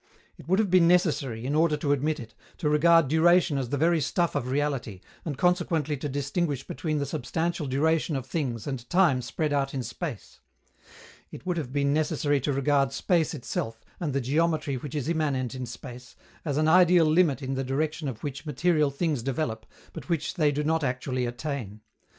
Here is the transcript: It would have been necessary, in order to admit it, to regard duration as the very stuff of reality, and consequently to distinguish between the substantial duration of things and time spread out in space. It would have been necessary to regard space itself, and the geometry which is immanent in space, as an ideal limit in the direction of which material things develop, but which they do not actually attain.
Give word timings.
It 0.35 0.47
would 0.47 0.57
have 0.57 0.71
been 0.71 0.87
necessary, 0.87 1.45
in 1.45 1.53
order 1.53 1.77
to 1.77 1.91
admit 1.91 2.19
it, 2.19 2.33
to 2.57 2.67
regard 2.67 3.07
duration 3.07 3.59
as 3.59 3.69
the 3.69 3.77
very 3.77 4.01
stuff 4.01 4.33
of 4.33 4.47
reality, 4.47 4.99
and 5.25 5.37
consequently 5.37 5.95
to 5.97 6.09
distinguish 6.09 6.65
between 6.65 6.97
the 6.97 7.05
substantial 7.05 7.67
duration 7.67 8.15
of 8.15 8.25
things 8.25 8.65
and 8.65 8.89
time 8.89 9.21
spread 9.21 9.53
out 9.53 9.75
in 9.75 9.83
space. 9.83 10.39
It 11.29 11.45
would 11.45 11.57
have 11.57 11.71
been 11.71 11.93
necessary 11.93 12.41
to 12.41 12.51
regard 12.51 12.91
space 12.93 13.35
itself, 13.35 13.85
and 13.99 14.11
the 14.11 14.21
geometry 14.21 14.75
which 14.75 14.95
is 14.95 15.07
immanent 15.07 15.53
in 15.53 15.67
space, 15.67 16.15
as 16.43 16.57
an 16.57 16.67
ideal 16.67 17.05
limit 17.05 17.43
in 17.43 17.53
the 17.53 17.63
direction 17.63 18.07
of 18.07 18.23
which 18.23 18.43
material 18.43 18.89
things 18.89 19.21
develop, 19.21 19.67
but 19.93 20.09
which 20.09 20.33
they 20.33 20.51
do 20.51 20.63
not 20.63 20.83
actually 20.83 21.27
attain. 21.27 21.81